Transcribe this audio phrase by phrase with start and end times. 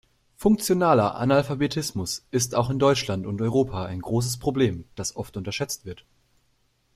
[0.35, 6.05] Funktionaler Analphabetismus ist auch in Deutschland und Europa ein großes Problem, das oft unterschätzt wird.